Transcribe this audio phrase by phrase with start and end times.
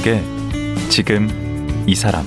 [0.00, 0.22] 강원국의
[0.88, 1.28] 지금
[1.86, 2.24] 이 사람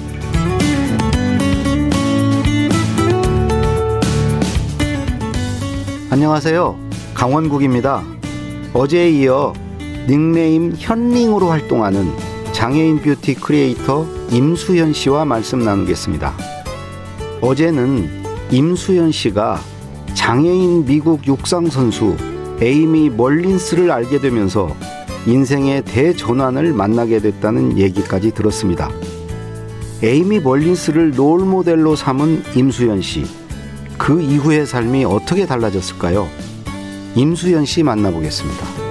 [6.11, 6.79] 안녕하세요.
[7.13, 8.03] 강원국입니다.
[8.73, 9.53] 어제에 이어
[10.07, 12.11] 닉네임 현링으로 활동하는
[12.51, 16.33] 장애인 뷰티 크리에이터 임수현 씨와 말씀 나누겠습니다.
[17.41, 19.59] 어제는 임수현 씨가
[20.13, 22.15] 장애인 미국 육상 선수
[22.61, 24.75] 에이미 멀린스를 알게 되면서
[25.25, 28.89] 인생의 대전환을 만나게 됐다는 얘기까지 들었습니다.
[30.01, 33.25] 에이미 멀린스를 롤 모델로 삼은 임수현 씨.
[33.97, 36.27] 그 이후의 삶이 어떻게 달라졌을까요?
[37.15, 38.82] 임수현 씨 만나보겠습니다.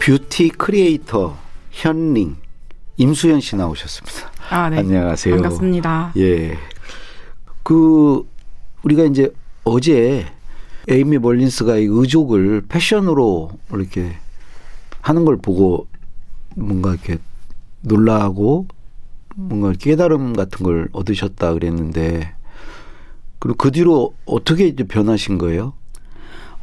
[0.00, 1.36] 뷰티 크리에이터
[1.70, 2.36] 현링
[2.96, 4.32] 임수현 씨 나오셨습니다.
[4.48, 4.78] 아, 네.
[4.78, 5.34] 안녕하세요.
[5.36, 6.14] 반갑습니다.
[6.16, 6.56] 예.
[7.62, 8.26] 그
[8.82, 9.32] 우리가 이제
[9.64, 10.26] 어제
[10.88, 14.16] 에이미 멀린스가 이 의족을 패션으로 이렇게
[15.02, 15.86] 하는 걸 보고
[16.56, 17.18] 뭔가 이렇게
[17.82, 18.66] 놀라고
[19.36, 22.34] 뭔가 깨달음 같은 걸 얻으셨다 그랬는데
[23.38, 25.74] 그리고 그 뒤로 어떻게 이제 변하신 거예요?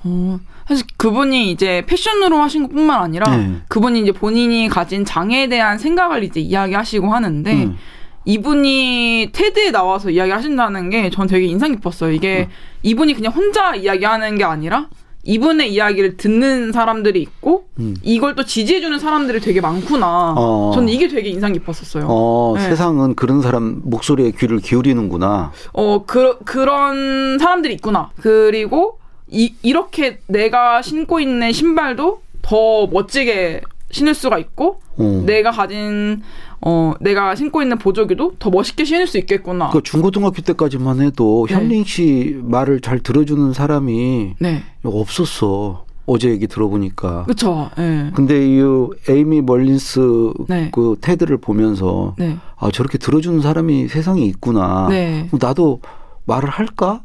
[0.03, 3.55] 어, 사실 그분이 이제 패션으로 하신 것뿐만 아니라 네.
[3.67, 7.77] 그분이 이제 본인이 가진 장애에 대한 생각을 이제 이야기하시고 하는데 음.
[8.25, 12.11] 이분이 테드에 나와서 이야기하신다는 게 전 되게 인상 깊었어요.
[12.11, 12.53] 이게 음.
[12.83, 14.87] 이분이 그냥 혼자 이야기하는 게 아니라
[15.23, 17.95] 이분의 이야기를 듣는 사람들이 있고 음.
[18.03, 20.35] 이걸 또 지지해주는 사람들이 되게 많구나.
[20.37, 20.71] 어.
[20.73, 22.05] 저는 이게 되게 인상 깊었었어요.
[22.07, 22.63] 어, 네.
[22.63, 25.51] 세상은 그런 사람 목소리에 귀를 기울이는구나.
[25.73, 28.11] 어, 그, 그런 사람들이 있구나.
[28.21, 33.61] 그리고, 이, 이렇게 내가 신고 있는 신발도 더 멋지게
[33.91, 35.23] 신을 수가 있고, 어.
[35.25, 36.21] 내가 가진,
[36.61, 39.69] 어, 내가 신고 있는 보조기도 더 멋있게 신을 수 있겠구나.
[39.69, 41.55] 그 중고등학교 때까지만 해도 네.
[41.55, 44.63] 현링 씨 말을 잘 들어주는 사람이 네.
[44.83, 45.85] 없었어.
[46.09, 47.25] 어제 얘기 들어보니까.
[47.25, 47.69] 그쵸.
[47.77, 48.11] 예.
[48.15, 48.61] 근데 이
[49.09, 50.69] 에이미 멀린스 네.
[50.71, 52.37] 그 테드를 보면서 네.
[52.55, 54.87] 아 저렇게 들어주는 사람이 세상에 있구나.
[54.89, 55.29] 네.
[55.37, 55.81] 나도
[56.25, 57.01] 말을 할까?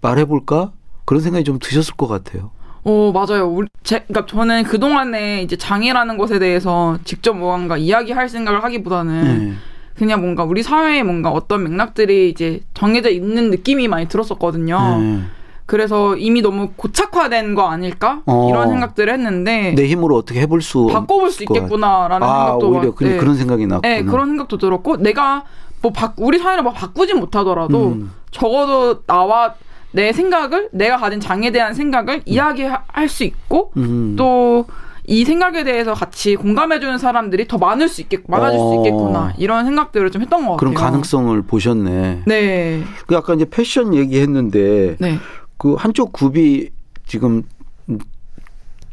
[0.00, 0.72] 말해볼까?
[1.12, 2.52] 그런 생각이 좀 드셨을 것 같아요.
[2.84, 3.46] 어, 맞아요.
[3.46, 9.24] 우리, 제, 그니까 저는 그 동안에 이제 장애라는 것에 대해서 직접 뭔가 이야기할 생각을 하기보다는
[9.50, 9.52] 네.
[9.94, 14.98] 그냥 뭔가 우리 사회에 뭔가 어떤 맥락들이 이제 정해져 있는 느낌이 많이 들었었거든요.
[15.00, 15.20] 네.
[15.66, 18.48] 그래서 이미 너무 고착화된 거 아닐까 어.
[18.48, 22.96] 이런 생각들을 했는데 내 힘으로 어떻게 해볼 수 바꿔볼 수 있겠구나라는 아, 생각도 오히려 막-
[22.96, 23.16] 그, 네.
[23.18, 23.86] 그런 생각이 났구나.
[23.96, 25.44] 네, 그런 생각도 들었고 내가
[25.82, 28.12] 뭐 바, 우리 사회를 뭐 바꾸진 못하더라도 음.
[28.30, 29.54] 적어도 나와
[29.92, 34.16] 내 생각을 내가 가진 장애에 대한 생각을 이야기할 수 있고 음.
[34.16, 38.76] 또이 생각에 대해서 같이 공감해주는 사람들이 더 많을 수 있겠 많아질 수 어.
[38.76, 40.56] 있겠구나 이런 생각들을 좀 했던 것 같아요.
[40.56, 42.22] 그런 가능성을 보셨네.
[42.26, 45.18] 네, 그 아까 이제 패션 얘기했는데 네,
[45.58, 46.70] 그 한쪽 굽이
[47.06, 47.42] 지금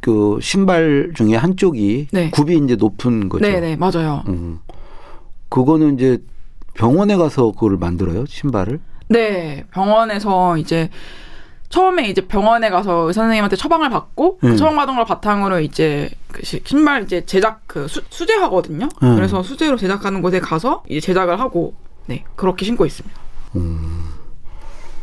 [0.01, 2.29] 그 신발 중에 한쪽이 네.
[2.31, 3.45] 굽이 이제 높은 거죠.
[3.45, 4.23] 네, 네, 맞아요.
[4.27, 4.59] 음.
[5.49, 6.19] 그거는 이제
[6.73, 8.79] 병원에 가서 그걸 만들어요 신발을.
[9.09, 10.89] 네, 병원에서 이제
[11.69, 14.51] 처음에 이제 병원에 가서 의사 선생님한테 처방을 받고 음.
[14.51, 18.87] 그 처방 받은 걸 바탕으로 이제 그 시- 신발 이제 제작 그 수, 수제하거든요.
[19.03, 19.15] 음.
[19.15, 21.73] 그래서 수제로 제작하는 곳에 가서 이제 제작을 하고
[22.07, 23.19] 네 그렇게 신고 있습니다.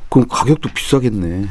[0.09, 1.47] 그럼 가격도 비싸겠네.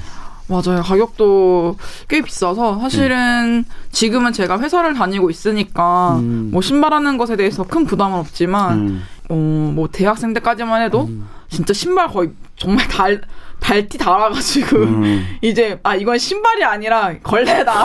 [0.47, 0.81] 맞아요.
[0.83, 1.75] 가격도
[2.07, 6.49] 꽤 비싸서 사실은 지금은 제가 회사를 다니고 있으니까 음.
[6.51, 9.03] 뭐 신발하는 것에 대해서 큰 부담은 없지만 음.
[9.29, 9.33] 어,
[9.73, 11.09] 뭐 대학생 때까지만 해도
[11.49, 13.22] 진짜 신발 거의 정말 달
[13.59, 15.28] 달티 달아가지고 음.
[15.41, 17.84] 이제 아 이건 신발이 아니라 걸레다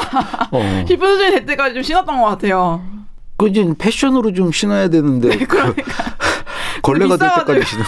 [0.51, 0.85] 어.
[0.89, 2.83] 히프 수준이 될 때까지 좀 신었던 것 같아요.
[3.37, 5.75] 그 이제 패션으로 좀 신어야 되는데 그
[6.83, 7.29] 걸레가 될.
[7.39, 7.85] 때까지 신어.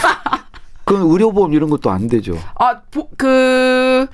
[0.85, 2.37] 그 의료보험 이런 것도 안 되죠.
[2.55, 4.07] 아그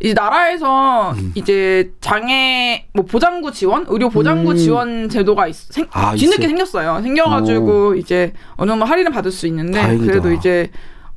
[0.00, 1.32] 이제 나라에서 음.
[1.34, 4.56] 이제 장애 뭐 보장구 지원, 의료 보장구 음.
[4.56, 6.48] 지원 제도가 있, 생, 아, 뒤늦게 있어요?
[6.48, 7.02] 생겼어요.
[7.02, 10.06] 생겨가지고 이제 어느 정도 할인을 받을 수 있는데 다행이다.
[10.06, 10.70] 그래도 이제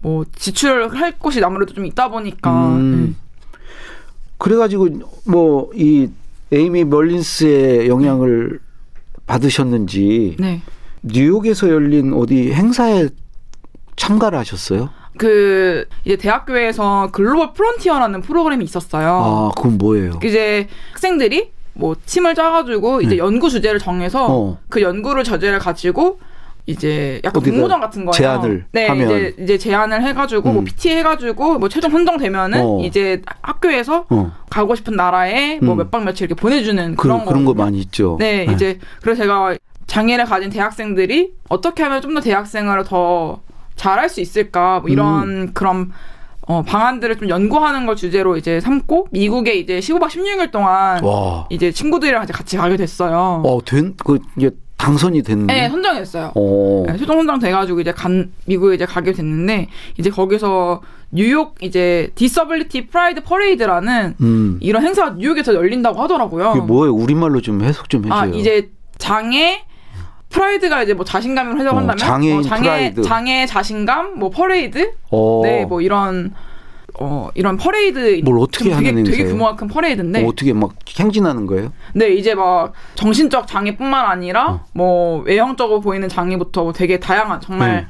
[0.08, 3.18] 뭐 지출을 할 곳이 아무래도 좀 있다 보니까 음.
[4.38, 4.88] 그래가지고
[5.26, 6.10] 뭐 이
[6.50, 8.62] 에이미 멀린스의 영향을
[9.26, 10.62] 받으셨는지 네.
[11.04, 13.10] 뉴욕에서 열린 어디 행사에
[13.98, 14.90] 참가를 하셨어요?
[15.18, 19.08] 그 이제 대학교에서 글로벌 프론티어라는 프로그램이 있었어요.
[19.10, 20.20] 아, 그건 뭐예요?
[20.24, 23.18] 이제 학생들이 뭐 팀을 짜가지고 이제 네.
[23.18, 24.58] 연구 주제를 정해서 어.
[24.70, 26.20] 그 연구를 저제를 가지고
[26.68, 28.12] 이제 약간 공모전 같은 거예요.
[28.12, 29.08] 제안을 네, 하면.
[29.08, 30.66] 이제 이제 제안을 해가지고 뭐 음.
[30.66, 32.82] PT 해가지고 뭐 최종 선정되면은 어.
[32.84, 34.32] 이제 학교에서 어.
[34.50, 35.78] 가고 싶은 나라에 뭐 음.
[35.78, 37.54] 몇박 며칠 이렇게 보내주는 그, 그런 그런 거.
[37.54, 38.18] 많이 있죠.
[38.20, 39.56] 네, 이제 그래서 제가
[39.88, 43.40] 장애를 가진 대학생들이 어떻게 하면 좀 더 대학생활을 더
[43.78, 45.52] 잘할 수 있을까 뭐 이런 음.
[45.54, 45.92] 그런
[46.42, 51.46] 어, 방안들을 좀 연구하는 걸 주제로 이제 삼고 미국에 이제 15박 16일 동안 와.
[51.50, 53.44] 이제 친구들이랑 이제 같이 가게 됐어요.
[53.46, 55.46] 어, 된, 그, 이게 당선이 됐네.
[55.54, 56.32] 네, 선정했어요.
[56.36, 56.84] 어.
[56.88, 60.82] 네, 최종 선정 돼가지고 이제 간 미국에 이제 가게 됐는데 이제 거기서
[61.12, 64.58] 뉴욕 이제 Disability Pride Parade라는 음.
[64.62, 66.54] 이런 행사가 뉴욕에서 열린다고 하더라고요.
[66.56, 66.94] 이게 뭐예요?
[66.94, 68.20] 우리말로 좀 해석 좀 해줘요.
[68.20, 69.64] 아 이제 장애
[70.30, 73.02] 프라이드가 이제 뭐 자신감을 해석한다면 어, 장애인 장애 프라이드.
[73.02, 75.42] 장애 자신감 뭐 퍼레이드 어.
[75.44, 76.34] 네뭐 이런
[77.00, 79.34] 어 이런 퍼레이드 뭘 어떻게 좀 되게 하는 되게 행사예요?
[79.34, 81.72] 규모가 큰 퍼레이드인데 어, 어떻게 막 행진하는 거예요?
[81.94, 84.66] 네 이제 막 정신적 장애뿐만 아니라 어.
[84.74, 87.88] 뭐 외형적으로 보이는 장애부터 뭐 되게 다양한 정말 네.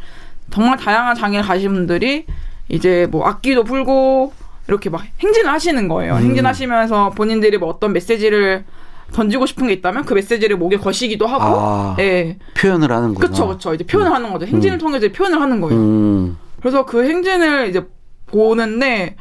[0.51, 2.25] 정말 다양한 장애를 가신 분들이
[2.69, 4.33] 이제 뭐 악기도 불고
[4.67, 6.15] 이렇게 막 행진을 하시는 거예요.
[6.15, 6.23] 음.
[6.23, 8.65] 행진하시면서 본인들이 뭐 어떤 메시지를
[9.13, 11.95] 던지고 싶은 게 있다면 그 메시지를 목에 거시기도 하고, 아.
[11.99, 13.25] 예, 표현을 하는구나.
[13.25, 14.45] 그쵸 그쵸 이제 표현을 하는 거죠.
[14.45, 15.79] 행진을 통해서 이제 표현을 하는 거예요.
[15.79, 16.37] 음.
[16.59, 17.87] 그래서 그 행진을 이제
[18.27, 19.15] 보는데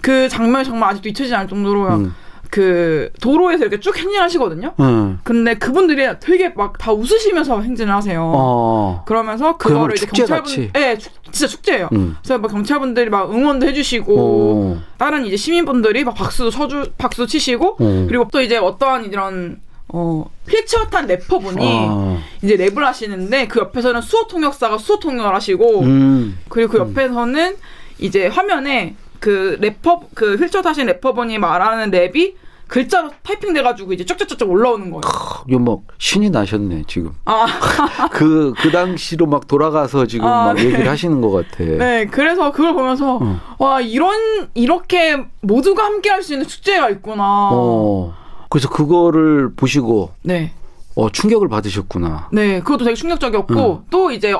[0.00, 2.14] 그 장면이 정말 아직도 잊혀지지 않을 정도로 음.
[2.50, 4.74] 그 도로에서 이렇게 쭉 행진하시거든요.
[4.78, 5.20] 음.
[5.24, 8.20] 근데 그분들이 되게 막 다 웃으시면서 행진을 하세요.
[8.34, 9.04] 어.
[9.06, 10.70] 그러면서 그거를 이제 경찰분.
[10.76, 11.88] 예, 축- 진짜 축제예요.
[11.92, 12.16] 음.
[12.20, 14.82] 그래서 막 경찰분들이 막 응원도 해주시고 어.
[14.98, 18.04] 다른 이제 시민분들이 막 박수도 쳐주 박수 치시고 어.
[18.08, 22.18] 그리고 또 이제 어떠한 이런 어 휠체어 탄 래퍼분이 아.
[22.42, 26.38] 이제 랩을 하시는데 그 옆에서는 수호 통역사가 수호 통역을 하시고 음.
[26.50, 27.56] 그리고 그 옆에서는
[27.98, 32.34] 이제 화면에 그 래퍼 그 휠체어 타신 래퍼분이 말하는 랩이
[32.68, 35.02] 글자로 타이핑 돼가지고 이제 쭉쭉쭉쭉 올라오는 거예요.
[35.46, 37.12] 이거 막 신이 나셨네 지금.
[37.26, 37.46] 아,
[38.12, 40.64] 그, 그 당시로 막 돌아가서 지금 아, 막 네.
[40.64, 41.64] 얘기를 하시는 것 같아.
[41.64, 43.40] 네, 그래서 그걸 보면서 어.
[43.58, 47.50] 와 이런 이렇게 모두가 함께 할 수 있는 축제가 있구나.
[47.52, 48.14] 어.
[48.48, 50.52] 그래서 그거를 보시고 네,
[50.94, 52.28] 어, 충격을 받으셨구나.
[52.32, 54.34] 네, 그것도 되게 충격적이었고 또 이제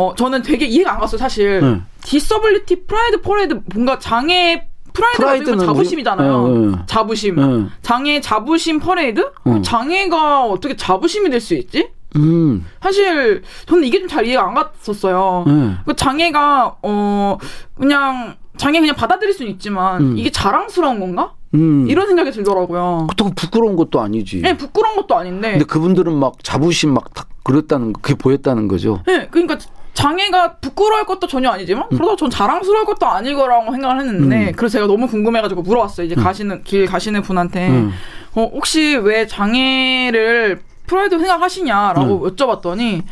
[0.00, 1.60] 어 저는 되게 이해가 안 갔어요 사실.
[1.62, 1.84] 응.
[2.02, 6.46] Disability Pride Parade 뭔가 장애 프라이드가 프라이드는 자부심이잖아요.
[6.46, 6.78] 응, 응.
[6.86, 7.38] 자부심.
[7.38, 7.70] 응.
[7.82, 9.30] 장애 자부심 퍼레이드?
[9.46, 9.62] 응.
[9.62, 11.90] 장애가 어떻게 자부심이 될 수 있지?
[12.16, 12.66] 음.
[12.82, 15.44] 사실 저는 이게 좀 잘 이해가 안 갔었어요.
[15.48, 15.76] 응.
[15.86, 17.38] 그 장애가 어
[17.76, 20.18] 그냥 장애 그냥 받아들일 수는 있지만 음.
[20.18, 21.34] 이게 자랑스러운 건가?
[21.54, 21.86] 음.
[21.88, 23.06] 이런 생각이 들더라고요.
[23.08, 24.40] 그렇다고 부끄러운 것도 아니지.
[24.40, 25.50] 네, 부끄러운 것도 아닌데.
[25.52, 29.02] 근데 그분들은 막 자부심 막다 그랬다는 거, 그게 보였다는 거죠.
[29.06, 29.58] 네, 그러니까
[30.00, 34.52] 장애가 부끄러울 것도 전혀 아니지만 그러다 전 자랑스러울 것도 아닐 거라고 생각을 했는데 음.
[34.56, 36.06] 그래서 제가 너무 궁금해가지고 물어봤어요.
[36.06, 37.92] 이제 가시는 길 가시는 분한테 음.
[38.34, 43.02] 어, 혹시 왜 장애를 프라이드 생각하시냐라고 여쭤봤더니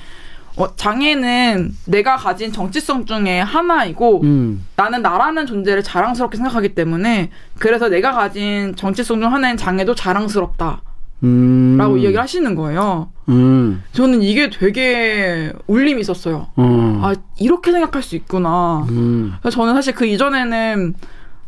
[0.56, 4.66] 어, 장애는 내가 가진 정체성 중에 하나이고 음.
[4.74, 10.80] 나는 나라는 존재를 자랑스럽게 생각하기 때문에 그래서 내가 가진 정체성 중 하나인 장애도 자랑스럽다
[11.20, 11.98] 라고 음.
[11.98, 13.10] 이야기를 하시는 거예요.
[13.28, 13.82] 음.
[13.92, 16.46] 저는 이게 되게 울림이 있었어요.
[16.58, 17.00] 음.
[17.02, 18.86] 아 이렇게 생각할 수 있구나.
[18.88, 19.34] 음.
[19.40, 20.94] 그래서 저는 사실 그 이전에는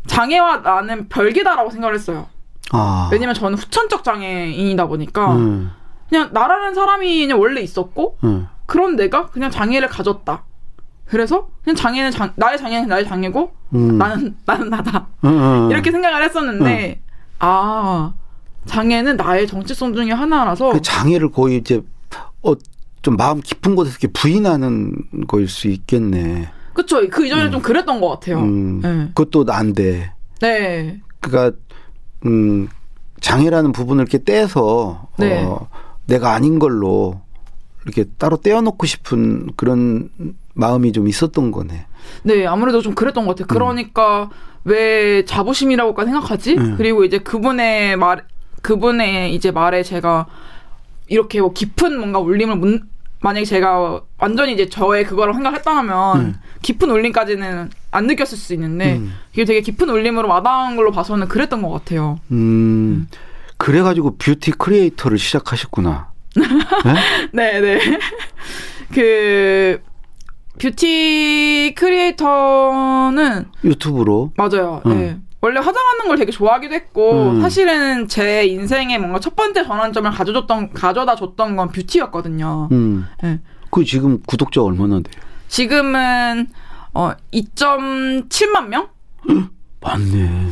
[0.07, 2.27] 장애와 나는 별개다라고 생각을 했어요.
[2.73, 3.09] 아.
[3.13, 5.71] 왜냐면 저는 후천적 장애인이다 보니까 음.
[6.09, 8.47] 그냥 나라는 사람이 그냥 원래 있었고 음.
[8.65, 10.43] 그런 내가 그냥 장애를 가졌다.
[11.05, 13.97] 그래서 그냥 장애는 장, 나의 장애는 나의 장애고 음.
[13.97, 15.07] 나는 나는 나다.
[15.69, 17.01] 이렇게 생각을 했었는데
[17.39, 18.13] 아
[18.65, 21.81] 장애는 나의 정체성 중에 하나라서 그 장애를 거의 이제
[22.43, 22.53] 어,
[23.01, 24.93] 좀 마음 깊은 곳에서 이렇게 부인하는
[25.27, 26.49] 거일 수 있겠네.
[26.73, 28.39] 그쵸 그 이전에 좀 그랬던 것 같아요.
[28.39, 28.81] 음.
[28.81, 29.11] 네.
[29.13, 30.13] 그것도 안 돼.
[30.39, 31.01] 네.
[31.19, 31.57] 그러니까
[32.25, 32.69] 음,
[33.19, 35.43] 장애라는 부분을 이렇게 떼서 네.
[35.43, 35.67] 어,
[36.05, 37.21] 내가 아닌 걸로
[37.83, 40.09] 이렇게 따로 떼어놓고 싶은 그런
[40.53, 41.85] 마음이 좀 있었던 거네.
[42.23, 43.47] 네, 아무래도 좀 그랬던 것 같아요.
[43.47, 44.29] 그러니까
[44.63, 46.55] 왜 자부심이라고까지 생각하지?
[46.57, 46.75] 음.
[46.77, 48.25] 그리고 이제 그분의 말,
[48.61, 50.27] 그분의 이제 말에 제가
[51.07, 52.81] 이렇게 뭐 깊은 뭔가 울림을 못,
[53.21, 56.35] 만약에 제가 완전히 이제 저의 그거를 생각했다면 음.
[56.61, 59.13] 깊은 울림까지는 안 느꼈을 수 있는데 음.
[59.33, 62.19] 이게 되게 깊은 울림으로 와닿은 걸로 봐서는 그랬던 것 같아요.
[62.31, 63.07] 음,
[63.57, 66.11] 그래가지고 뷰티 크리에이터를 시작하셨구나.
[67.33, 67.79] 네, 네.
[68.93, 69.81] 그
[70.59, 74.31] 뷰티 크리에이터는 유튜브로.
[74.37, 74.81] 맞아요.
[74.85, 74.97] 음.
[74.97, 75.17] 네.
[75.41, 77.41] 원래 화장하는 걸 되게 좋아하기도 했고 음.
[77.41, 82.69] 사실은 제 인생에 뭔가 첫 번째 전환점을 가져줬던 가져다 줬던 건 뷰티였거든요.
[82.71, 83.05] 음.
[83.23, 83.39] 네.
[83.71, 85.23] 그 지금 구독자 얼마나 돼요?
[85.47, 86.47] 지금은
[86.93, 88.87] 어 2.7만 명?
[89.81, 90.47] 많네.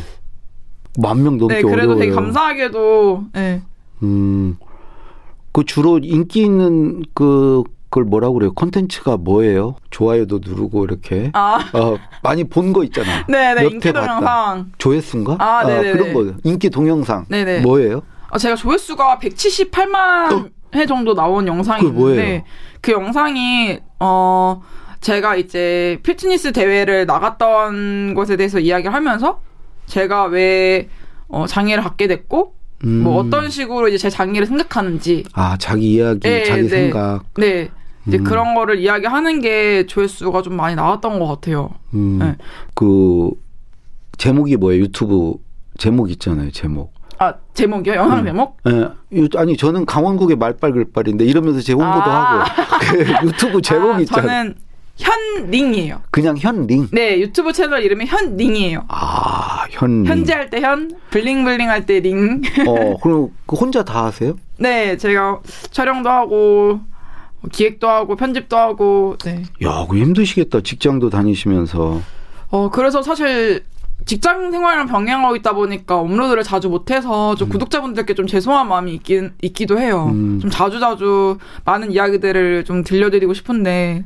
[1.00, 2.00] 만 명 넘게 네, 그래도 어려워요.
[2.00, 3.62] 되게 감사하게도 네.
[4.02, 4.58] 음.
[5.52, 8.54] 그 주로 인기 있는 그 그걸 뭐라고 그래요?
[8.54, 9.76] 콘텐츠가 뭐예요?
[9.90, 13.26] 좋아요도 누르고 이렇게 아, 어, 많이 본 거 있잖아.
[13.28, 14.06] 네네, 몇 인기 봤다.
[14.06, 14.72] 동영상.
[14.78, 15.38] 조회수인가?
[15.40, 15.92] 아, 네네네.
[15.94, 17.62] 그런 거 인기 동영상 네네.
[17.62, 18.04] 뭐예요?
[18.30, 21.88] 어, 제가 조회수가 178만 회 정도 나온 영상이?
[21.88, 22.44] 있는데
[22.82, 24.62] 그 영상이 어
[25.02, 29.42] 제가 이제 피트니스 대회를 나갔던 것에 대해서 이야기를 하면서
[29.88, 30.90] 제가 왜
[31.28, 32.54] 어, 장애를 갖게 됐고
[32.84, 33.02] 음.
[33.04, 36.70] 뭐 어떤 식으로 이제 제 장애를 생각하는지 아 자기 이야기, 네, 자기 네.
[36.70, 37.24] 생각.
[37.38, 37.70] 네
[38.10, 38.24] 이제 음.
[38.24, 41.70] 그런 거를 이야기하는 게 조회수가 좀 많이 나왔던 것 같아요.
[41.94, 42.36] 음, 네.
[42.76, 43.30] 그
[44.18, 44.82] 제목이 뭐예요?
[44.84, 45.36] 유튜브
[45.78, 46.52] 제목 있잖아요.
[46.52, 46.94] 제목.
[47.20, 47.94] 아 제목이요?
[47.96, 48.26] 영상 음.
[48.26, 48.58] 제목?
[48.68, 52.44] 예, 유- 아니 저는 강원국의 말빨글빨인데 이러면서 제 홍보도 아.
[52.44, 52.66] 하고
[53.22, 54.28] 그 유튜브 제목 아, 있잖아요.
[54.28, 54.56] 저는
[54.98, 56.02] 현링이에요.
[56.12, 56.88] 그냥 현링.
[56.92, 58.86] 네 유튜브 채널 이름이 현링이에요.
[58.88, 60.06] 아 현링.
[60.06, 62.42] 현재 할 때 현, bling bling 할 때 링.
[62.68, 64.36] 어 그럼 그 혼자 다 하세요?
[64.58, 65.40] 네, 제가
[65.72, 66.80] 촬영도 하고
[67.52, 69.16] 기획도 하고 편집도 하고.
[69.24, 69.44] 네.
[69.64, 70.62] 야, 그 힘드시겠다.
[70.62, 72.02] 직장도 다니시면서.
[72.52, 73.64] 어 그래서 사실
[74.06, 79.78] 직장 생활이랑 병행하고 있다 보니까 업로드를 자주 못해서 좀 구독자분들께 좀 죄송한 마음이 있긴 있기도
[79.80, 80.08] 해요.
[80.12, 80.40] 음.
[80.42, 84.04] 좀 자주 자주 많은 이야기들을 좀 들려드리고 싶은데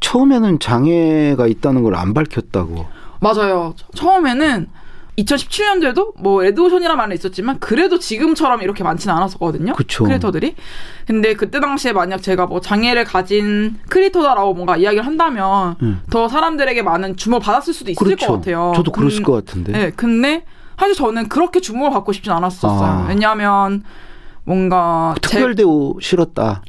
[0.00, 2.86] 처음에는 장애가 있다는 걸 안 밝혔다고.
[3.20, 3.74] 맞아요.
[3.76, 4.68] 처- 처음에는
[5.18, 9.72] 2017년도에도 뭐 레드오션이라는 말은 있었지만 그래도 지금처럼 이렇게 많지는 않았었거든요.
[9.74, 10.04] 그쵸.
[10.04, 10.54] 크리에이터들이.
[11.06, 16.00] 근데 그때 당시에 만약 제가 뭐 장애를 가진 크리에이터다라고 뭔가 이야기를 한다면 음.
[16.10, 18.26] 더 사람들에게 많은 주목을 받았을 수도 있을 그렇죠.
[18.26, 18.72] 것 같아요.
[18.76, 19.72] 저도 그랬을 근- 것 같은데.
[19.72, 20.44] 네, 근데
[20.78, 22.88] 사실 저는 그렇게 주목을 받고 싶진 않았었어요.
[22.88, 23.06] 아.
[23.08, 23.82] 왜냐하면
[24.44, 26.62] 뭔가 제- 특별 대우 싫었다.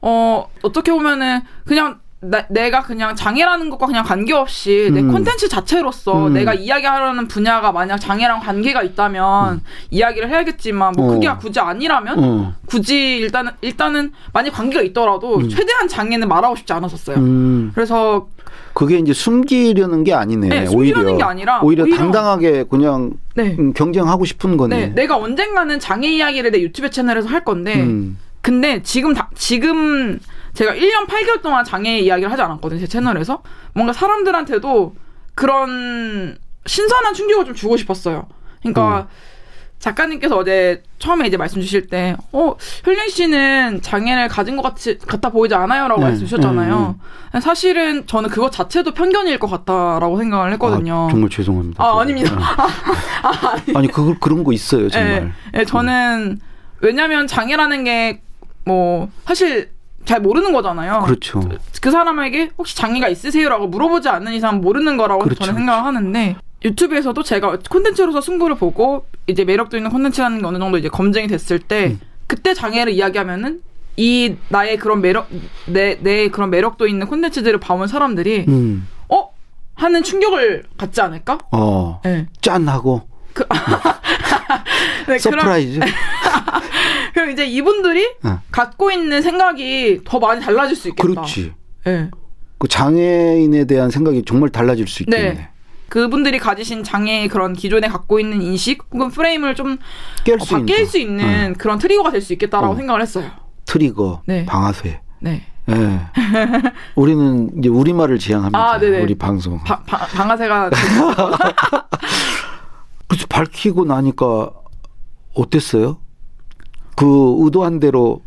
[0.00, 5.12] 어, 어떻게 보면은 그냥 나- 내가 그냥 장애라는 것과 그냥 관계없이 내 음.
[5.12, 6.32] 콘텐츠 자체로서 음.
[6.32, 9.60] 내가 이야기하려는 분야가 만약 장애랑 관계가 있다면
[9.90, 11.10] 이야기를 해야겠지만 뭐 음.
[11.10, 11.14] 어.
[11.14, 12.52] 그게 굳이 아니라면 어.
[12.66, 17.16] 굳이 일단은 일단은 만약 관계가 있더라도 최대한 장애는 말하고 싶지 않았었어요.
[17.18, 18.26] 음, 그래서
[18.74, 20.48] 그게 이제 숨기려는 게 아니네.
[20.48, 20.70] 네, 오히려.
[20.70, 23.54] 숨기려는 게 아니라 오히려, 오히려- 당당하게 그냥 네.
[23.60, 24.76] 음, 경쟁하고 싶은 거네.
[24.76, 28.18] 네, 내가 언젠가는 장애 이야기를 내 유튜브 채널에서 할 건데 음.
[28.40, 30.18] 근데 지금 다, 지금
[30.54, 32.80] 제가 1년 8개월 동안 장애 이야기를 하지 않았거든요.
[32.80, 33.42] 제 채널에서.
[33.74, 34.94] 뭔가 사람들한테도
[35.34, 38.26] 그런 신선한 충격을 좀 주고 싶었어요.
[38.60, 39.06] 그러니까 음.
[39.78, 45.30] 작가님께서 어제 처음에 이제 말씀 주실 때, 어, 혈린 씨는 장애를 가진 것 같이, 같아
[45.30, 45.86] 보이지 않아요?
[45.86, 46.98] 라고 네, 말씀 주셨잖아요.
[47.40, 51.06] 사실은 저는 그것 자체도 편견일 것 같다라고 생각을 했거든요.
[51.06, 51.84] 아, 정말 죄송합니다.
[51.84, 52.36] 아, 아닙니다.
[53.76, 55.32] 아니, 그 그런 거 있어요, 정말.
[55.54, 56.40] 예, 예, 저는
[56.80, 58.22] 왜냐면 장애라는 게
[58.68, 59.70] 뭐 사실
[60.04, 61.02] 잘 모르는 거잖아요.
[61.06, 61.40] 그렇죠.
[61.80, 67.22] 그 사람에게 혹시 장애가 있으세요라고 물어보지 않는 이상 모르는 거라고 그렇죠, 저는 생각을 하는데 유튜브에서도
[67.22, 71.88] 제가 콘텐츠로서 승부를 보고 이제 매력도 있는 콘텐츠라는 게 어느 정도 이제 검증이 됐을 때
[71.88, 72.00] 음.
[72.26, 73.62] 그때 장애를 이야기하면은
[73.96, 75.28] 이 나의 그런 매력
[75.66, 78.86] 내 내 그런 매력도 있는 콘텐츠들을 봐온 사람들이 음.
[79.08, 79.30] 어
[79.74, 81.38] 하는 충격을 갖지 않을까?
[81.52, 82.00] 어.
[82.04, 82.26] 네.
[82.40, 83.44] 짠 하고 네, 그
[85.06, 85.80] 런- surprise.
[87.14, 88.40] 그럼 이제 이분들이 어.
[88.50, 91.06] 갖고 있는 생각이 더 많이 달라질 수 있겠다.
[91.08, 91.52] 그렇지.
[91.84, 92.10] 네.
[92.58, 95.32] 그 장애인에 대한 생각이 정말 달라질 수 있겠네.
[95.34, 95.48] 네.
[95.88, 100.86] 그분들이 가지신 장애의 그런 기존에 갖고 있는 인식 혹은 프레임을 좀 깰 어, 수 바뀔
[100.86, 102.76] 수 있는 그런 트리거가 될 수 있겠다라고 어.
[102.76, 103.30] 생각을 했어요.
[103.64, 104.44] 트리거, 네.
[104.44, 105.00] 방아쇠.
[105.20, 105.46] 네.
[105.70, 106.00] 예.
[106.94, 108.58] 우리는 이제 우리말을 지향합니다.
[108.58, 108.76] 아.
[108.78, 109.58] 우리 방송.
[109.64, 110.70] 바, 바, 방아쇠가
[113.42, 114.50] 밝히고 나니까
[115.34, 115.98] 어땠어요?
[116.96, 118.22] 그 의도한 대로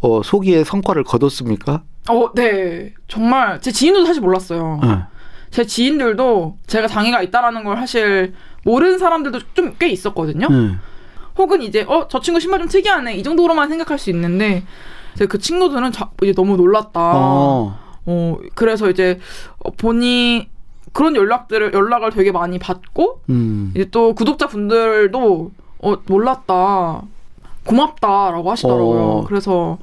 [0.00, 1.82] 어, 소기의 성과를 거뒀습니까?
[2.08, 2.94] 어, 네.
[3.08, 4.80] 정말 제 지인도 사실 몰랐어요.
[4.84, 4.98] 예.
[5.50, 8.34] 제 지인들도 제가 장애가 있다라는 걸 사실
[8.64, 10.46] 모르는 사람들도 좀 꽤 있었거든요.
[10.50, 10.76] 예.
[11.36, 14.62] 혹은 이제 어 저 친구 신발 좀 특이하네 이 정도로만 생각할 수 있는데
[15.28, 17.00] 그 친구들은 자, 이제 너무 놀랐다.
[17.00, 17.78] 어.
[18.06, 19.18] 어 그래서 이제
[19.58, 20.46] 어, 본인
[20.96, 23.70] 그런 연락들을 연락을 되게 많이 받고 음.
[23.74, 25.50] 이제 또 구독자 분들도
[25.80, 27.02] 어 몰랐다
[27.64, 29.00] 고맙다라고 하시더라고요.
[29.02, 29.24] 어.
[29.28, 29.76] 그래서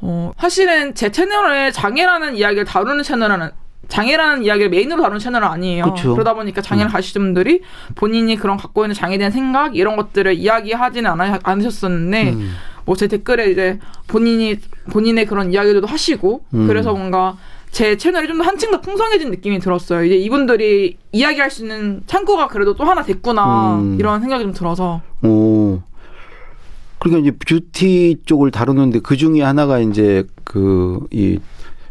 [0.00, 3.50] 어 사실은 제 채널에 장애라는 이야기를 다루는 채널은
[3.88, 5.92] 장애라는 이야기를 메인으로 다루는 채널은 아니에요.
[5.92, 6.14] 그쵸.
[6.16, 7.62] 러다 보니까 장애를 가지신 분들이
[7.96, 12.54] 본인이 그런 갖고 있는 장애에 대한 생각 이런 것들을 이야기하지는 않아, 않으셨었는데 음.
[12.84, 14.60] 뭐제 댓글에 이제 본인이
[14.92, 16.68] 본인의 그런 이야기들도 하시고 음.
[16.68, 17.36] 그래서 뭔가
[17.74, 20.04] 제 채널이 좀더 한층 더 풍성해진 느낌이 들었어요.
[20.04, 23.96] 이제 이분들이 이야기할 수 있는 창구가 그래도 또 하나 됐구나 음.
[23.98, 25.80] 이런 생각이 좀 들어서 오.
[27.00, 31.38] 그러니까 이제 뷰티 쪽을 다루는데 그 중에 하나가 이제 그 이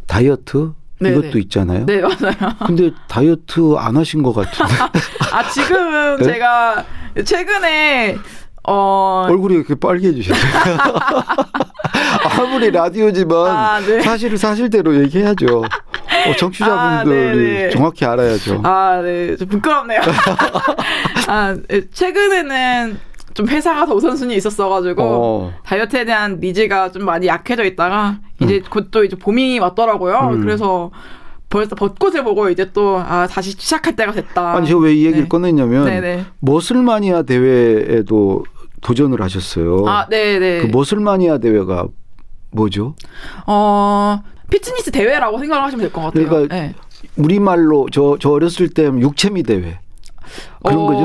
[0.07, 1.17] 다이어트 네네.
[1.17, 1.85] 이것도 있잖아요.
[1.85, 2.33] 네 맞아요.
[2.65, 4.73] 근데 다이어트 안 하신 것 같은데.
[5.33, 6.23] 아 지금은 네?
[6.23, 6.85] 제가
[7.25, 8.17] 최근에
[8.67, 10.77] 어, 얼굴이 이렇게 빨개지셨어요.
[12.39, 13.99] 아무리 라디오지만 아, 네.
[14.01, 15.59] 사실을 사실대로 얘기해야죠.
[15.61, 17.69] 어, 청취자분들이 아, 네, 네.
[17.69, 18.61] 정확히 알아야죠.
[18.63, 19.35] 아, 네.
[19.35, 19.99] 좀 부끄럽네요.
[21.27, 22.97] 아, 네, 최근에는
[23.33, 25.53] 좀 회사가 더 우선순위 있었어가지고 어.
[25.65, 30.29] 다이어트에 대한 니즈가 좀 많이 약해져 있다가 이제 곧또 이제 봄이 왔더라고요.
[30.33, 30.41] 음.
[30.41, 30.91] 그래서
[31.49, 34.53] 벌써 벚꽃을 보고 이제 또 아, 다시 시작할 때가 됐다.
[34.55, 35.27] 아니 제가 왜 이 얘기를 네.
[35.29, 36.25] 꺼냈냐면 네네.
[36.39, 38.43] 머슬마니아 대회에도
[38.83, 39.85] 도전을 하셨어요.
[39.87, 40.61] 아, 네네.
[40.61, 41.87] 그 머슬마니아 대회가
[42.51, 42.95] 뭐죠?
[43.47, 44.21] 어,
[44.51, 46.27] 피트니스 대회라고 생각을 하시면 될 것 같아요.
[46.29, 46.73] 그러니까 네.
[47.17, 49.79] 우리말로 저, 저 어렸을 때 육체미 대회
[50.63, 51.01] 그런 어, 거죠.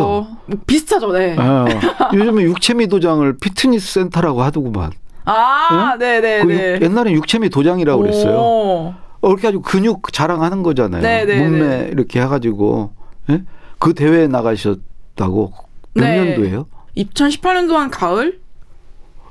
[0.46, 1.34] 뭐 비슷하죠, 네.
[1.38, 1.66] 아,
[2.14, 4.92] 요즘에 육체미 도장을 피트니스 센터라고 하더구만.
[5.24, 5.98] 아, 응?
[5.98, 6.44] 네네네.
[6.44, 8.38] 그 육- 옛날엔 육체미 도장이라고 그랬어요.
[8.38, 8.94] 오.
[9.20, 11.02] 어, 그렇게 아주 근육 자랑하는 거잖아요.
[11.02, 11.88] 네, 네, 몸매 네.
[11.92, 12.92] 이렇게 해가지고
[13.30, 13.42] 예?
[13.78, 15.52] 그 대회에 나가셨다고
[15.94, 16.24] 몇 네.
[16.24, 16.66] 년도예요?
[16.98, 18.40] 2018년도 한 가을?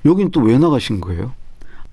[0.05, 1.33] 여긴 또 왜 나가신 거예요?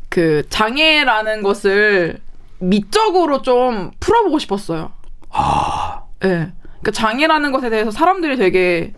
[0.09, 2.21] 그 장애라는 것을
[2.61, 4.93] 미적으로 좀 풀어보고 싶었어요.
[5.31, 6.53] 아, 예.
[6.81, 8.95] 그러니까 장애라는 것에 대해서 사람들이 되게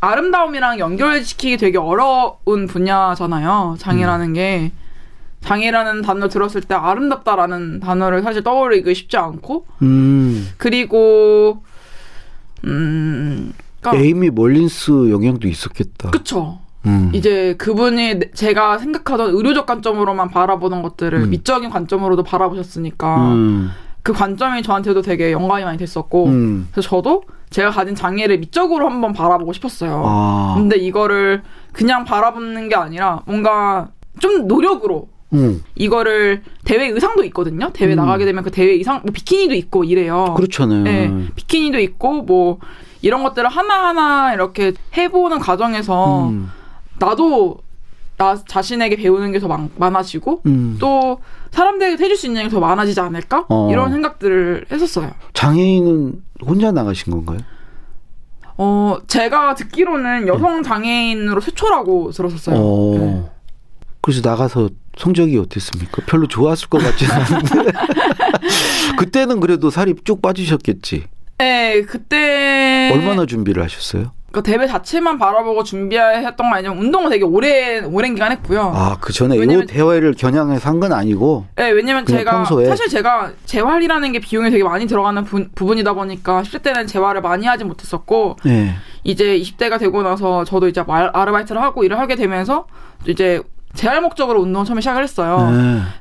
[0.00, 3.76] 아름다움이랑 연결시키기 되게 어려운 분야잖아요.
[3.78, 4.72] 장애라는 게
[5.42, 11.62] 장애라는 단어 들었을 때 아름답다라는 단어를 사실 떠올리기 쉽지 않고 음, 그리고
[12.64, 13.52] 음
[13.90, 16.10] 그러니까 에이미 멀린스 영향도 있었겠다.
[16.10, 16.58] 그쵸.
[16.86, 17.10] 음.
[17.12, 21.30] 이제 그분이 내- 제가 생각하던 의료적 관점으로만 바라보는 것들을 음.
[21.30, 23.70] 미적인 관점으로도 바라보셨으니까 음,
[24.02, 26.68] 그 관점이 저한테도 되게 영감이 많이 됐었고 음.
[26.70, 30.02] 그래서 저도 제가 가진 장애를 미적으로 한번 바라보고 싶었어요.
[30.06, 33.88] 아, 근데 이거를 그냥 바라보는 게 아니라 뭔가
[34.20, 37.70] 좀 노력으로 음, 이거를 대회 의상도 있거든요.
[37.72, 37.96] 대회 음.
[37.96, 40.34] 나가게 되면 그 대회 의상 뭐 비키니도 있고 이래요.
[40.36, 40.82] 그렇잖아요.
[40.84, 42.58] 네, 비키니도 있고 뭐
[43.06, 46.50] 이런 것들을 하나하나 이렇게 해보는 과정에서 음,
[46.98, 47.58] 나도
[48.18, 50.76] 나 자신에게 배우는 게 더 많아지고 음.
[50.80, 51.20] 또
[51.52, 53.68] 사람들에게 해줄 수 있는 게 더 많아지지 않을까 어.
[53.70, 55.10] 이런 생각들을 했었어요.
[55.34, 57.38] 장애인은 혼자 나가신 건가요?
[58.58, 62.56] 어 제가 듣기로는 여성 장애인으로 최초라고 들었었어요.
[62.58, 62.98] 어.
[62.98, 63.22] 네.
[64.00, 66.02] 그래서 나가서 성적이 어땠습니까?
[66.06, 67.72] 별로 좋았을 것 같지는 않은데.
[68.98, 71.04] 그때는 그래도 살이 쭉 빠지셨겠지.
[71.38, 74.12] 네, 그때 얼마나 준비를 하셨어요?
[74.32, 78.70] 그 대회 자체만 바라보고 준비했던 거 아니면 운동을 되게 오래 오랜 기간 했고요.
[78.74, 81.46] 아, 그 전에 이 대회를 겨냥해서 한 건 아니고.
[81.56, 82.66] 네, 왜냐면 제가 평소에?
[82.66, 87.46] 사실 제가 재활이라는 게 비용이 되게 많이 들어가는 부, 부분이다 보니까 10대 때는 재활을 많이
[87.46, 88.74] 하지 못했었고 네.
[89.04, 92.66] 이제 20대가 되고 나서 저도 이제 말- 아르바이트를 하고 일을 하게 되면서
[93.06, 93.40] 이제
[93.72, 95.50] 재활 목적으로 운동을 처음에 시작을 했어요.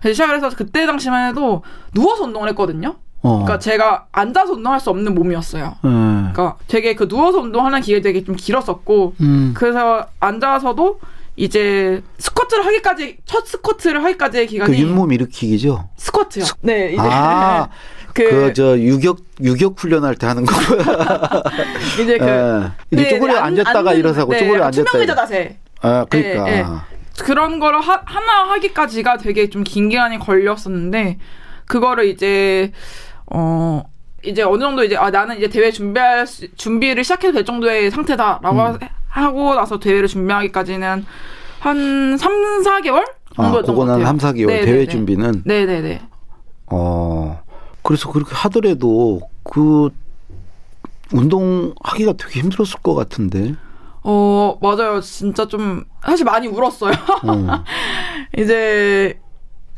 [0.01, 0.11] 네.
[0.11, 2.95] 시작을 해서 그때 당시만 해도 누워서 운동을 했거든요.
[3.25, 3.29] 어.
[3.39, 5.75] 그러니까 제가 앉아서 운동할 수 없는 몸이었어요.
[5.83, 5.89] 네.
[5.89, 9.53] 그러니까 되게 그 누워서 운동하는 기회 되게 좀 길었었고 음.
[9.57, 10.99] 그래서 앉아서도
[11.37, 15.89] 이제 스쿼트를 하기까지 첫 스쿼트를 하기까지의 그 기간이 잇몸 일으키기죠?
[15.97, 16.45] 스쿼트요.
[16.61, 17.67] 네, 이제 아,
[18.13, 20.79] 그, 그저 유격 유격 훈련할 때 하는 거고요.
[22.01, 22.71] 이제 그 예.
[22.91, 24.89] 이제 네, 쪼그려 네, 앉- 앉았다가 일어서고 네, 쪼그려 앉았다.
[24.91, 25.57] 투명 의자 자세.
[25.81, 26.43] 아, 그러니까.
[26.45, 26.65] 네, 네.
[27.19, 31.17] 그런 거를 하, 하나 하기까지가 되게 좀 긴 기간이 걸렸었는데
[31.65, 32.71] 그거를 이제
[33.31, 33.83] 어
[34.23, 38.49] 이제 어느 정도 이제 아 나는 이제 대회 준비할 수- 준비를 시작해도 될 정도의 상태다라고
[38.51, 38.59] 음.
[39.09, 41.05] 하- 하고 나서 대회를 준비하기까지는
[41.59, 42.31] 한 3,
[42.63, 43.03] 4개월
[43.37, 44.05] 아, 정도였던 것 그건 한 같아요.
[44.05, 44.87] 3, 4개월 네, 대회.
[44.87, 46.01] 준비는 네, 네, 네.
[46.67, 47.39] 어.
[47.83, 49.89] 그래서 그렇게 하더라도 그
[51.13, 53.55] 운동하기가 되게 힘들었을 것 같은데.
[54.03, 55.01] 어, 맞아요.
[55.01, 56.93] 진짜 좀 사실 많이 울었어요.
[56.93, 57.63] 어.
[58.37, 59.19] 이제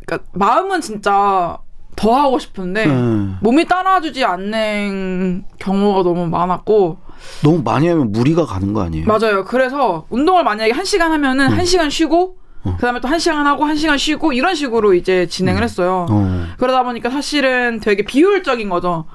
[0.05, 1.57] 그러니까 마음은 진짜
[1.97, 3.29] 더 하고 싶은데 네.
[3.41, 6.97] 몸이 따라주지 않는 경우가 너무 많았고
[7.43, 9.05] 너무 많이 하면 무리가 가는 거 아니에요?
[9.07, 9.43] 맞아요.
[9.43, 11.57] 그래서 운동을 만약에 한 시간 하면은 음.
[11.57, 12.75] 한 시간 쉬고 어.
[12.75, 16.05] 그다음에 또 한 시간 하고 한 시간 쉬고 이런 식으로 이제 진행을 했어요.
[16.09, 16.45] 어.
[16.59, 19.05] 그러다 보니까 사실은 되게 비효율적인 거죠.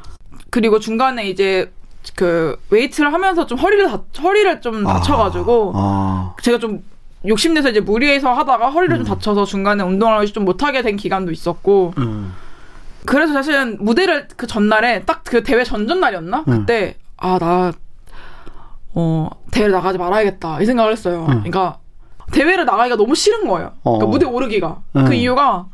[0.50, 1.72] 그리고 중간에 이제
[2.16, 4.94] 그 웨이트를 하면서 좀 허리를 다, 허리를 좀 아.
[4.94, 6.34] 다쳐가지고 아.
[6.42, 6.82] 제가 좀
[7.28, 9.04] 욕심내서 이제 무리해서 하다가 허리를 음.
[9.04, 12.32] 좀 다쳐서 중간에 운동을 좀 못하게 된 기간도 있었고 음.
[13.06, 16.60] 그래서 사실은 무대를 그 전날에 딱 그 대회 전전날이었나 음.
[16.60, 17.72] 그때 아 나
[18.94, 21.22] 어, 대회를 나가지 말아야겠다 이 생각을 했어요.
[21.28, 21.42] 음.
[21.42, 21.78] 그러니까
[22.32, 23.72] 대회를 나가기가 너무 싫은 거예요.
[23.82, 24.08] 그러니까 어.
[24.08, 25.04] 무대 오르기가 음.
[25.06, 25.66] 그 이유가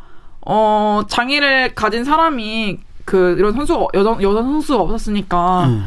[0.47, 5.87] 어 장애를 가진 사람이 그 이런 선수가 여성 여성 선수가 없었으니까 음.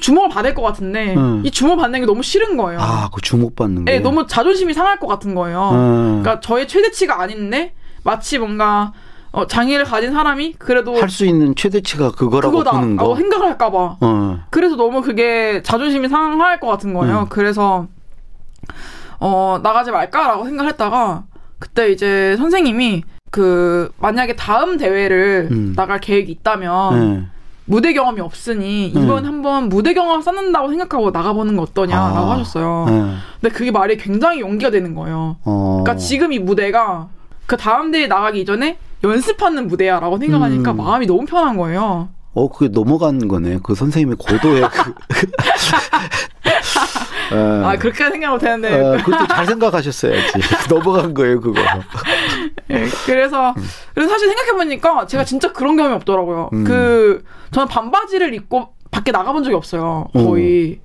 [0.00, 1.42] 주목을 받을 것 같은데 음.
[1.44, 2.78] 이 주목 받는 게 너무 싫은 거예요.
[2.80, 3.94] 아, 그 주목 받는 게.
[3.94, 5.70] 예, 너무 자존심이 상할 것 같은 거예요.
[5.72, 6.20] 음.
[6.22, 8.92] 그러니까 저의 최대치가 아닌데 마치 뭔가
[9.32, 12.64] 어, 장애를 가진 사람이 그래도 할 수 있는 최대치가 그거라고 보는
[12.96, 13.16] 그거다라고 거.
[13.16, 13.96] 생각을 할까봐.
[14.00, 14.38] 어.
[14.50, 17.20] 그래서 너무 그게 자존심이 상할 것 같은 거예요.
[17.20, 17.26] 음.
[17.28, 17.86] 그래서
[19.20, 21.24] 어, 나가지 말까라고 생각을 했다가
[21.58, 25.72] 그때 이제 선생님이 그 만약에 다음 대회를 음.
[25.76, 27.26] 나갈 계획이 있다면 네.
[27.66, 29.02] 무대 경험이 없으니 음.
[29.02, 32.32] 이번 한번 무대 경험 쌓는다고 생각하고 나가보는 거 어떠냐라고 아.
[32.32, 32.86] 하셨어요.
[32.88, 33.14] 네.
[33.40, 35.36] 근데 그게 말이 굉장히 용기가 되는 거예요.
[35.44, 35.80] 어.
[35.82, 37.08] 그러니까 지금 이 무대가
[37.46, 40.76] 그 다음 대회 나가기 이전에 연습하는 무대야라고 생각하니까 음.
[40.78, 42.08] 마음이 너무 편한 거예요.
[42.34, 43.58] 어, 그게 넘어간 거네.
[43.62, 44.94] 그 선생님의 고도의 그.
[47.32, 47.36] 예.
[47.64, 50.32] 아 그렇게 생각 못했는데 어, 그것도 잘 생각하셨어야지.
[50.70, 51.60] 넘어간 거예요, 그거.
[52.70, 53.54] 예, 그래서
[53.94, 56.50] 그래서 사실 생각해 보니까 제가 진짜 그런 경험이 없더라고요.
[56.52, 56.64] 음.
[56.64, 60.06] 그 저는 반바지를 입고 밖에 나가본 적이 없어요.
[60.12, 60.80] 거의.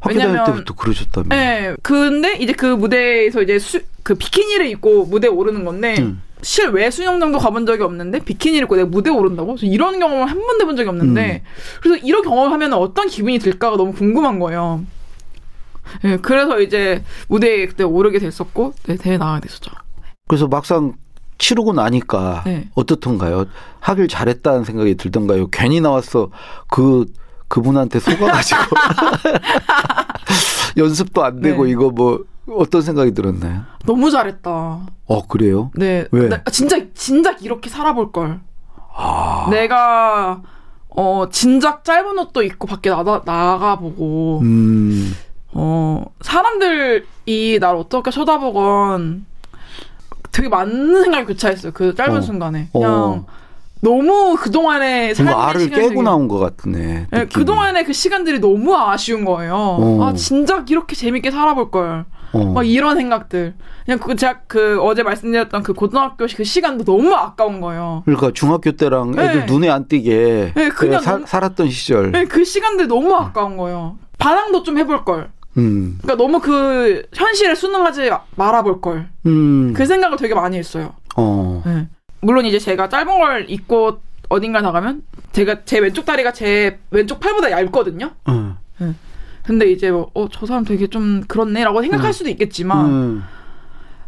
[0.00, 1.28] 학교 다닐 때부터 그러셨다며.
[1.28, 1.74] 네.
[1.82, 6.22] 근데 이제 그 무대에서 이제 수, 그 비키니를 입고 무대에 오르는 건데 음.
[6.42, 9.56] 실외 수영장도 가본 적이 없는데 비키니를 입고 내가 무대에 오른다고?
[9.60, 11.42] 이런 경험을 한 번도 해본 적이 없는데
[11.82, 14.84] 그래서 이런 경험을 하면 어떤 기분이 들까가 너무 궁금한 거예요.
[16.04, 19.70] 예, 그래서 이제 무대에 그때 오르게 됐었고 네, 대회 나가게 됐었죠.
[20.28, 20.94] 그래서 막상
[21.38, 22.68] 치르고 나니까 네.
[22.74, 23.46] 어떻던가요?
[23.80, 25.48] 하길 잘했다는 생각이 들던가요?
[25.48, 26.30] 괜히 나왔어.
[26.68, 27.06] 그,
[27.50, 28.62] 그분한테 속아가지고.
[30.78, 31.72] 연습도 안 되고 네.
[31.72, 33.62] 이거 뭐 어떤 생각이 들었나요?
[33.84, 34.80] 너무 잘했다.
[35.06, 35.70] 어, 그래요?
[35.74, 36.06] 네.
[36.12, 36.28] 왜?
[36.28, 38.40] 나 진짜 진작 이렇게 살아볼 걸.
[38.94, 39.48] 아.
[39.50, 40.42] 내가
[40.88, 45.14] 어 진작 짧은 옷도 입고 밖에 나가 나가 보고 음.
[45.52, 49.26] 어 사람들이 날 어떻게 쳐다보건
[50.32, 51.72] 되게 많은 생각이 교차했어요.
[51.72, 52.20] 그 짧은 어.
[52.20, 53.26] 순간에 그냥 어.
[53.82, 57.06] 너무 그 동안에 뭔가 알을 깨고 나온 것 같네.
[57.10, 59.54] 네, 그 동안의 그 시간들이 너무 아쉬운 거예요.
[59.54, 60.04] 어.
[60.04, 62.04] 아 진작 이렇게 재밌게 살아볼 걸.
[62.32, 62.44] 어.
[62.44, 63.54] 막 이런 생각들.
[63.84, 68.02] 그냥 그 제가 그 어제 말씀드렸던 그 고등학교 그 시간도 너무 아까운 거예요.
[68.04, 69.46] 그러니까 중학교 때랑 애들 네.
[69.46, 72.12] 눈에 안 띄게 네, 그냥 살- 너무- 살았던 시절.
[72.12, 73.96] 네, 그 시간들 너무 아까운 거예요.
[74.18, 75.30] 반항도 좀 해볼 걸.
[75.56, 75.98] 음.
[76.02, 79.08] 그러니까 너무 그 현실에 순응하지 말아볼 걸.
[79.26, 79.72] 음.
[79.74, 80.92] 그 생각을 되게 많이 했어요.
[81.16, 81.62] 어.
[81.66, 81.88] 네.
[82.20, 85.02] 물론 이제 제가 짧은 걸 입고 어딘가 나가면
[85.32, 88.12] 제가 제 왼쪽 다리가 제 왼쪽 팔보다 얇거든요.
[88.26, 88.56] 어.
[89.42, 93.22] 근데 이제 뭐, 어, 저 사람 되게 좀 그렇네라고 생각할 수도 있겠지만, 음.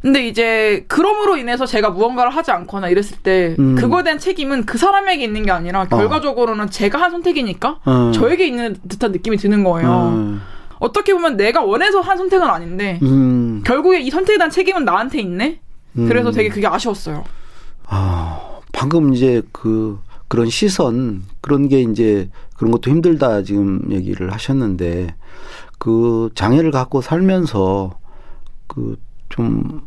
[0.01, 3.75] 근데 이제 그럼으로 인해서 제가 무언가를 하지 않거나 이랬을 때, 음.
[3.75, 8.13] 그거에 대한 책임은 그 사람에게 있는 게 아니라 결과적으로는 제가 한 선택이니까 어.
[8.15, 9.89] 저에게 있는 듯한 느낌이 드는 거예요.
[9.91, 10.39] 어.
[10.79, 13.63] 어떻게 보면 내가 원해서 한 선택은 아닌데, 음.
[13.65, 15.61] 결국에 이 선택에 대한 책임은 나한테 있네?
[15.99, 16.09] 음.
[16.09, 17.25] 그래서 되게 그게 아쉬웠어요.
[17.95, 25.15] 아, 방금 이제 그 그런 시선 그런 게 이제 그런 것도 힘들다 지금 얘기를 하셨는데
[25.79, 27.99] 그 장애를 갖고 살면서
[28.67, 28.97] 그
[29.33, 29.81] 좀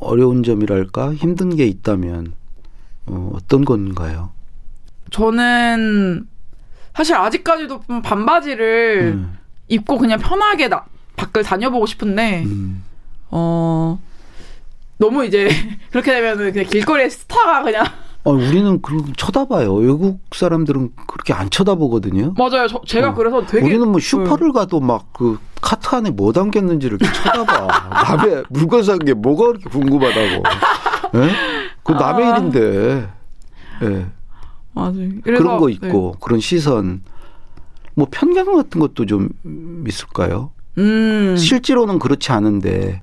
[0.00, 2.32] 어려운 점이랄까 힘든 게 있다면
[3.06, 4.32] 어, 어떤 건가요?
[5.10, 6.26] 저는
[6.94, 10.84] 사실 아직까지도 좀 반바지를 음, 입고 그냥 편하게 나,
[11.16, 12.82] 밖을 다녀보고 싶은데, 음.
[13.30, 14.00] 어,
[15.00, 15.48] 너무 이제,
[15.90, 17.84] 그렇게 되면은 그냥 길거리에 스타가 그냥,
[18.22, 19.74] 어, 우리는 그런 쳐다봐요.
[19.76, 22.34] 외국 사람들은 그렇게 안 쳐다보거든요.
[22.36, 22.68] 맞아요.
[22.68, 23.14] 저, 제가 어.
[23.14, 23.64] 그래서 되게.
[23.66, 27.88] 우리는 뭐 슈퍼를 가도 막 그 카트 안에 뭐 담겼는지를 이렇게 쳐다봐.
[28.18, 30.42] 남의 물건 산 게 뭐가 그렇게 궁금하다고.
[31.16, 31.30] 예?
[31.82, 32.36] 그 남의 아.
[32.36, 33.08] 일인데.
[33.84, 34.06] 예.
[34.74, 35.08] 맞아요.
[35.24, 35.72] 그런 거 네.
[35.72, 37.02] 있고 그런 시선.
[37.94, 39.30] 뭐 편견 같은 것도 좀
[39.88, 40.50] 있을까요?
[40.76, 43.00] 음, 실제로는 그렇지 않은데.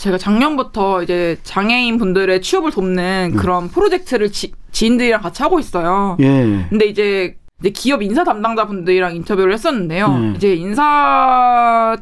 [0.00, 6.16] 제가 작년부터 이제 장애인 분들의 취업을 돕는 그런 프로젝트를 지, 지인들이랑 같이 하고 있어요.
[6.20, 6.24] 음.
[6.24, 6.64] 예.
[6.70, 10.06] 근데 이제, 이제 기업 인사 담당자 분들이랑 인터뷰를 했었는데요.
[10.06, 10.32] 음.
[10.36, 11.96] 이제 인사팀에서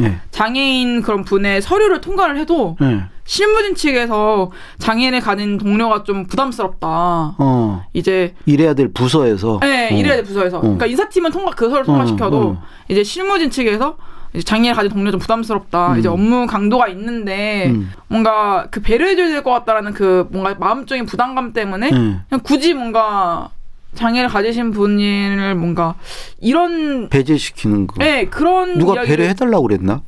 [0.00, 0.16] 예.
[0.30, 3.02] 장애인 그런 분의 서류를 통과를 해도 예.
[3.26, 7.34] 실무진 측에서 장애인을 가진 동료가 좀 부담스럽다.
[7.38, 7.84] 어.
[7.92, 9.58] 이제 일해야 될 부서에서.
[9.60, 9.94] 네, 어.
[9.94, 10.62] 이래야 돼 부서에서.
[10.62, 12.62] 그러니까 인사팀은 통과 그 서류 통과시켜도 어, 어.
[12.88, 13.98] 이제 실무진 측에서
[14.44, 15.94] 장애를 가진 동료 좀 부담스럽다.
[15.94, 15.98] 음.
[15.98, 17.90] 이제 업무 강도가 있는데 음.
[18.08, 21.90] 뭔가 그 배려해줘야 될 것 같다라는 그 뭔가 마음적인 부담감 때문에 예.
[21.90, 23.50] 그냥 굳이 뭔가
[23.94, 25.96] 장애를 가지신 분을 뭔가
[26.40, 27.96] 이런 배제시키는 거.
[27.98, 30.02] 네 그런 누가 이야기를- 배려해달라고 그랬나?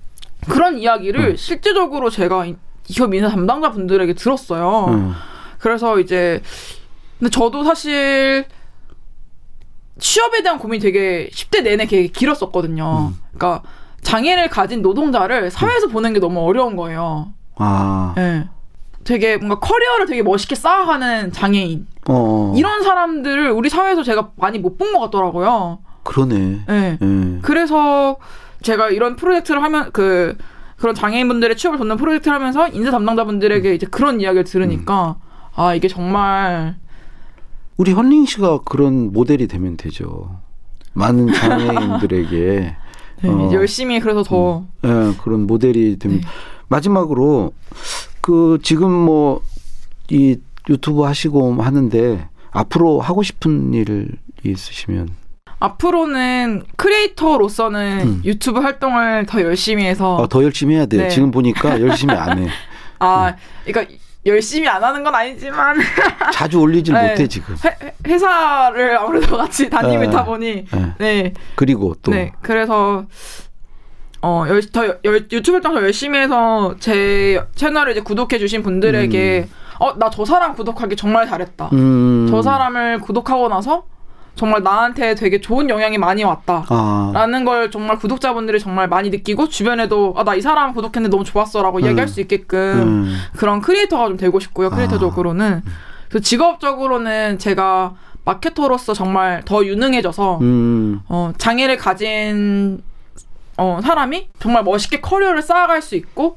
[0.48, 1.36] 그런 이야기를 음.
[1.36, 4.86] 실제적으로 제가 이- 기업 인사 담당자 분들에게 들었어요.
[4.90, 5.14] 음.
[5.58, 6.40] 그래서 이제
[7.18, 8.44] 근데 저도 사실
[9.98, 13.12] 취업에 대한 고민이 되게 10대 내내 되게 길었었거든요.
[13.12, 13.18] 음.
[13.36, 13.62] 그러니까
[14.02, 17.32] 장애를 가진 노동자를 사회에서 보는 게 너무 어려운 거예요.
[17.56, 18.14] 아.
[18.18, 18.48] 예.
[19.04, 22.54] 되게 뭔가 커리어를 되게 멋있게 쌓아가는 장애인 어.
[22.56, 25.78] 이런 사람들을 우리 사회에서 제가 많이 못 본 것 같더라고요.
[26.04, 26.60] 그러네.
[26.68, 26.98] 예.
[27.00, 27.38] 예.
[27.42, 28.16] 그래서
[28.62, 30.36] 제가 이런 프로젝트를 하면 그
[30.76, 35.16] 그런 장애인분들의 취업을 돕는 프로젝트를 하면서 인사 담당자분들에게 이제 그런 이야기를 들으니까
[35.54, 36.76] 아 이게 정말
[37.76, 40.38] 우리 현링 씨가 그런 모델이 되면 되죠.
[40.94, 42.76] 많은 장애인들에게
[43.22, 43.46] 네, 어.
[43.46, 46.28] 이제 열심히 그래서 더 예, 그런 모델이 됩니다.
[46.68, 47.52] 마지막으로
[48.20, 49.40] 그 지금 뭐
[50.12, 50.36] 이
[50.68, 55.08] 유튜브 하시고 하는데 앞으로 하고 싶은 일 있으시면
[55.58, 58.22] 앞으로는 크리에이터로서는 음.
[58.24, 61.02] 유튜브 활동을 더 열심히 해서 어, 더 열심히 해야 돼요.
[61.02, 61.08] 네.
[61.08, 62.48] 지금 보니까 열심히 안 해.
[62.98, 65.76] 아 그러니까 열심히 안 하는 건 아니지만
[66.32, 67.10] 자주 올리질 네.
[67.10, 67.56] 못해 지금.
[67.64, 70.06] 회, 회사를 아무래도 같이 다니고 네.
[70.08, 70.94] 있다 보니 예.
[70.98, 73.04] 네, 그리고 또 네 그래서
[74.24, 79.48] 어, 열, 더 열, 유튜브 활동 더 열심히 해서 제 채널을 이제 구독해 주신 분들에게
[79.80, 81.70] 어, 나 저 사람 구독하기 정말 잘했다.
[81.72, 82.28] 음.
[82.30, 83.84] 저 사람을 구독하고 나서
[84.34, 86.64] 정말 나한테 되게 좋은 영향이 많이 왔다.
[86.68, 87.10] 아.
[87.14, 91.80] 라는 걸 정말 구독자분들이 정말 많이 느끼고 주변에도 아 나 이 사람 구독했는데 너무 좋았어라고
[91.80, 93.16] 이야기할 수 있게끔 음.
[93.36, 95.62] 그런 크리에이터가 좀 되고 싶고요 크리에이터적으로는
[96.08, 101.00] 그래서 직업적으로는 제가 마케터로서 정말 더 유능해져서 음.
[101.08, 102.82] 어, 장애를 가진
[103.58, 106.36] 어, 사람이 정말 멋있게 커리어를 쌓아갈 수 있고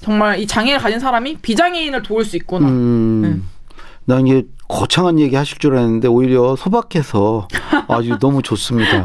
[0.00, 3.20] 정말 이 장애를 가진 사람이 비장애인을 도울 수 있구나 음.
[3.22, 3.74] 네.
[4.06, 7.48] 난 이게 거창한 얘기 하실 줄 알았는데 오히려 소박해서
[7.88, 9.04] 아주 너무 좋습니다.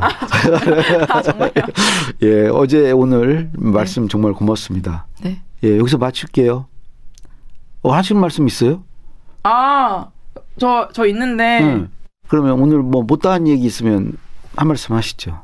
[1.09, 1.51] 아 정말요
[2.23, 5.05] 예, 어제 오늘 말씀 정말 고맙습니다.
[5.21, 5.41] 네.
[5.63, 6.65] 예, 여기서 마칠게요.
[7.83, 8.83] 어, 하시는 말씀 있어요?
[9.43, 10.07] 아
[10.59, 11.89] 저 저 있는데 응.
[12.27, 14.13] 그러면 오늘 뭐 못다한 얘기 있으면
[14.55, 15.41] 한 말씀 하시죠.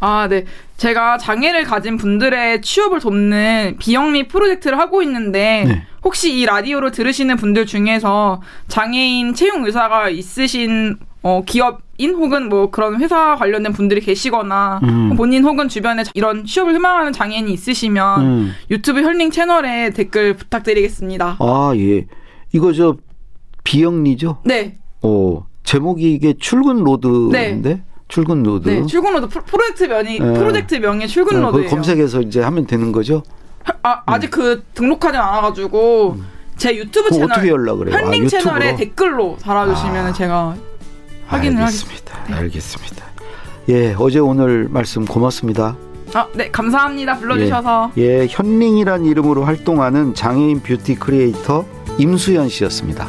[0.00, 0.44] 아, 네.
[0.76, 5.82] 제가 장애를 가진 분들의 취업을 돕는 비영리 프로젝트를 하고 있는데 네.
[6.04, 13.00] 혹시 이 라디오를 들으시는 분들 중에서 장애인 채용 의사가 있으신 어, 기업인 혹은 뭐 그런
[13.00, 15.16] 회사 관련된 분들이 계시거나 음.
[15.16, 18.52] 본인 혹은 주변에 이런 취업을 희망하는 장애인이 있으시면 음.
[18.70, 21.38] 유튜브 혈링 채널에 댓글 부탁드리겠습니다.
[21.40, 22.06] 아, 예.
[22.52, 22.96] 이거 저
[23.64, 24.38] 비영리죠?
[24.44, 24.76] 네.
[25.02, 27.82] 어, 제목이 이게 출근 로드인데?
[28.08, 28.68] 출근 로드.
[28.68, 28.86] 네.
[28.86, 30.32] 출근 로드 프로- 프로젝트 명이 네.
[30.32, 31.70] 프로젝트 명의 출근 어, 그거 로드예요.
[31.70, 33.22] 검색해서 이제 하면 되는 거죠?
[33.82, 36.16] 아, 아직 그 등록하진 않아 가지고
[36.56, 37.10] 제 유튜브 음.
[37.10, 37.96] 그럼 채널 어떻게 연락을 해요?
[37.96, 38.76] 아, 현링 채널에?
[38.76, 40.12] 댓글로 달아 주시면 아.
[40.12, 40.56] 제가
[41.26, 42.18] 확인을 알겠습니다.
[42.30, 43.04] 알겠습니다.
[43.68, 45.76] 예, 어제 오늘 말씀 고맙습니다.
[46.14, 47.18] 아, 네, 감사합니다.
[47.18, 47.92] 불러주셔서.
[47.98, 51.66] 예, 현링이란 이름으로 활동하는 장애인 뷰티 크리에이터
[51.98, 53.06] 임수연 씨였습니다.